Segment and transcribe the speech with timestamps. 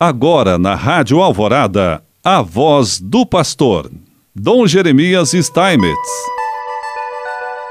[0.00, 3.90] Agora na Rádio Alvorada, a voz do pastor,
[4.32, 5.98] Dom Jeremias Steinmetz.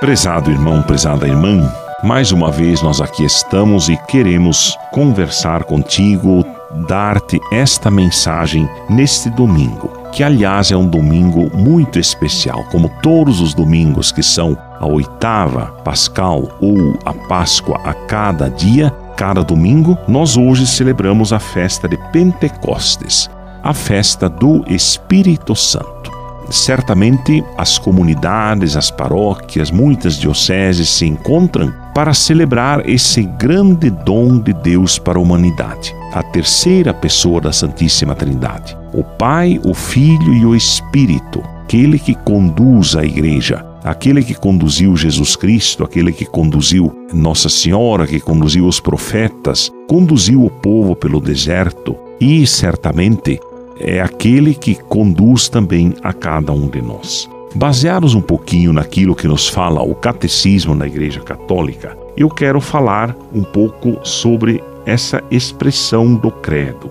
[0.02, 1.72] Prezado irmão, prezada irmã,
[2.04, 6.46] mais uma vez nós aqui estamos e queremos conversar contigo,
[6.86, 13.54] dar-te esta mensagem neste domingo, que aliás é um domingo muito especial, como todos os
[13.54, 20.38] domingos que são a oitava pascal ou a Páscoa a cada dia, cada domingo, nós
[20.38, 23.28] hoje celebramos a festa de Pentecostes,
[23.64, 26.12] a festa do Espírito Santo.
[26.52, 34.54] Certamente as comunidades, as paróquias, muitas dioceses se encontram para celebrar esse grande dom de
[34.54, 40.46] Deus para a humanidade, a terceira pessoa da Santíssima Trindade, o Pai, o Filho e
[40.46, 46.96] o Espírito, aquele que conduz a igreja, aquele que conduziu Jesus Cristo, aquele que conduziu
[47.14, 53.38] Nossa Senhora, que conduziu os profetas, conduziu o povo pelo deserto e certamente
[53.82, 57.30] é aquele que conduz também a cada um de nós.
[57.54, 63.14] Baseados um pouquinho naquilo que nos fala o catecismo na Igreja Católica, eu quero falar
[63.34, 66.90] um pouco sobre essa expressão do credo.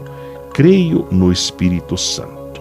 [0.53, 2.61] Creio no Espírito Santo.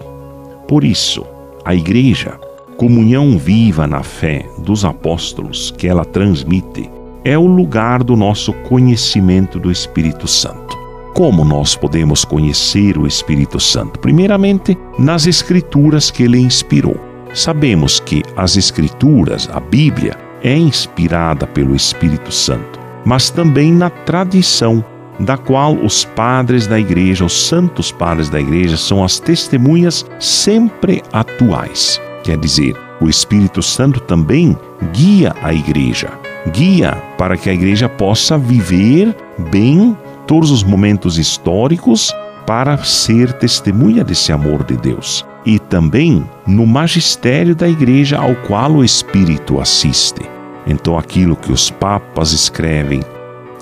[0.66, 1.35] Por isso,
[1.66, 2.38] a Igreja,
[2.76, 6.88] comunhão viva na fé dos apóstolos que ela transmite,
[7.24, 10.78] é o lugar do nosso conhecimento do Espírito Santo.
[11.12, 13.98] Como nós podemos conhecer o Espírito Santo?
[13.98, 17.00] Primeiramente, nas Escrituras que ele inspirou.
[17.34, 24.84] Sabemos que as Escrituras, a Bíblia, é inspirada pelo Espírito Santo, mas também na tradição
[25.18, 31.02] da qual os padres da igreja, os santos padres da igreja, são as testemunhas sempre
[31.12, 32.00] atuais.
[32.22, 34.56] Quer dizer, o Espírito Santo também
[34.92, 36.10] guia a igreja,
[36.52, 39.14] guia para que a igreja possa viver
[39.50, 42.12] bem todos os momentos históricos
[42.46, 45.26] para ser testemunha desse amor de Deus.
[45.44, 50.22] E também no magistério da igreja ao qual o Espírito assiste.
[50.66, 53.00] Então, aquilo que os papas escrevem,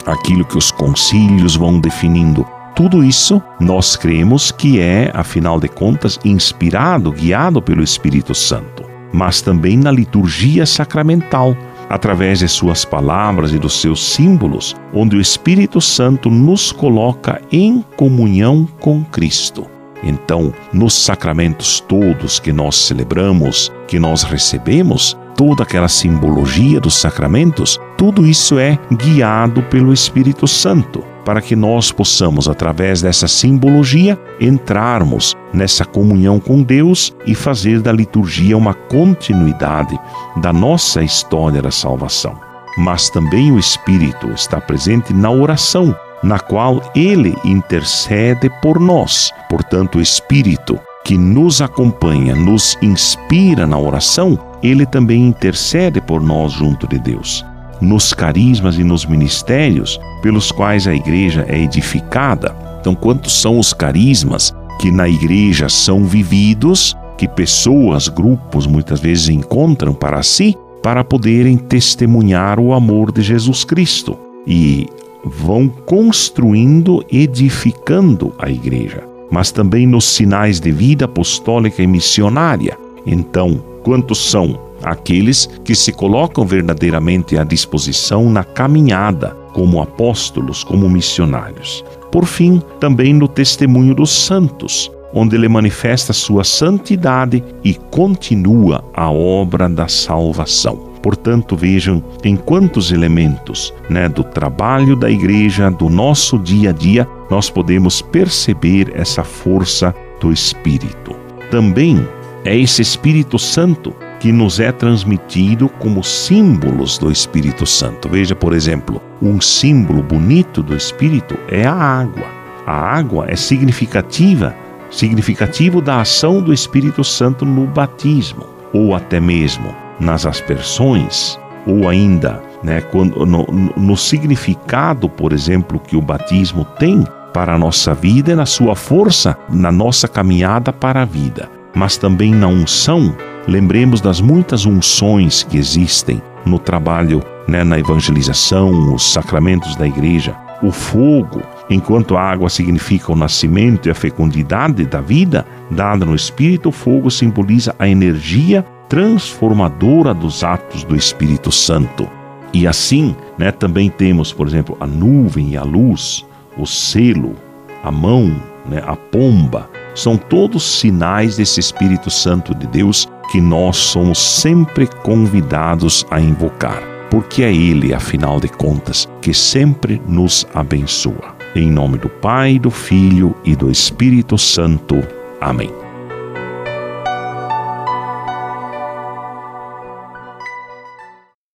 [0.07, 6.19] aquilo que os concílios vão definindo, tudo isso nós cremos que é, afinal de contas,
[6.25, 8.85] inspirado, guiado pelo Espírito Santo.
[9.13, 11.57] Mas também na liturgia sacramental,
[11.89, 17.85] através de suas palavras e dos seus símbolos, onde o Espírito Santo nos coloca em
[17.97, 19.67] comunhão com Cristo.
[20.03, 27.79] Então, nos sacramentos todos que nós celebramos, que nós recebemos, toda aquela simbologia dos sacramentos,
[27.97, 35.35] tudo isso é guiado pelo Espírito Santo para que nós possamos, através dessa simbologia, entrarmos
[35.53, 39.99] nessa comunhão com Deus e fazer da liturgia uma continuidade
[40.37, 42.39] da nossa história da salvação.
[42.77, 49.31] Mas também o Espírito está presente na oração, na qual ele intercede por nós.
[49.49, 56.53] Portanto, o Espírito que nos acompanha, nos inspira na oração, ele também intercede por nós
[56.53, 57.45] junto de Deus
[57.85, 62.55] nos carismas e nos ministérios pelos quais a igreja é edificada.
[62.81, 69.29] Então, quantos são os carismas que na igreja são vividos, que pessoas, grupos muitas vezes
[69.29, 74.87] encontram para si, para poderem testemunhar o amor de Jesus Cristo e
[75.25, 82.77] vão construindo, edificando a igreja, mas também nos sinais de vida apostólica e missionária.
[83.07, 90.89] Então, quantos são aqueles que se colocam verdadeiramente à disposição na caminhada como apóstolos, como
[90.89, 91.85] missionários.
[92.11, 99.11] Por fim, também no testemunho dos santos, onde ele manifesta sua santidade e continua a
[99.11, 100.93] obra da salvação.
[101.01, 107.07] Portanto, vejam em quantos elementos né, do trabalho da igreja, do nosso dia a dia,
[107.31, 111.15] nós podemos perceber essa força do Espírito.
[111.51, 112.05] Também
[112.45, 113.95] é esse Espírito Santo
[114.25, 118.09] que nos é transmitido como símbolos do Espírito Santo.
[118.09, 122.25] Veja, por exemplo, um símbolo bonito do Espírito é a água.
[122.67, 124.57] A água é significativa,
[124.91, 132.43] significativo da ação do Espírito Santo no batismo, ou até mesmo nas aspersões, ou ainda
[132.63, 133.45] né, quando, no,
[133.77, 138.75] no significado, por exemplo, que o batismo tem para a nossa vida e na sua
[138.75, 143.15] força na nossa caminhada para a vida mas também na unção,
[143.47, 150.37] lembremos das muitas unções que existem no trabalho, né, na evangelização, os sacramentos da igreja.
[150.63, 156.15] O fogo, enquanto a água significa o nascimento e a fecundidade da vida dada no
[156.15, 162.09] Espírito, o fogo simboliza a energia transformadora dos atos do Espírito Santo.
[162.53, 166.25] E assim, né, também temos, por exemplo, a nuvem e a luz,
[166.57, 167.35] o selo,
[167.83, 173.77] a mão, né, a pomba, são todos sinais desse Espírito Santo de Deus que nós
[173.77, 181.35] somos sempre convidados a invocar, porque é Ele, afinal de contas, que sempre nos abençoa.
[181.55, 184.97] Em nome do Pai, do Filho e do Espírito Santo.
[185.41, 185.84] Amém.